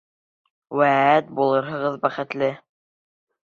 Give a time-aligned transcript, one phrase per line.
[0.79, 2.51] Вәт булырһығыҙ бәхетле!